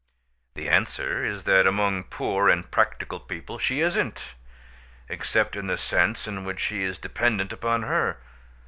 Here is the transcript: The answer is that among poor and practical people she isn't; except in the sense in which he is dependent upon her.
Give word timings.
The 0.55 0.67
answer 0.67 1.23
is 1.23 1.43
that 1.43 1.67
among 1.67 2.05
poor 2.05 2.49
and 2.49 2.71
practical 2.71 3.19
people 3.19 3.59
she 3.59 3.81
isn't; 3.81 4.33
except 5.07 5.55
in 5.55 5.67
the 5.67 5.77
sense 5.77 6.27
in 6.27 6.43
which 6.43 6.63
he 6.73 6.81
is 6.81 6.97
dependent 6.97 7.53
upon 7.53 7.83
her. 7.83 8.17